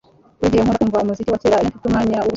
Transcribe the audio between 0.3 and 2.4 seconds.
buri gihe nkunda kumva umuziki wa kera iyo mfite umwanya wubusa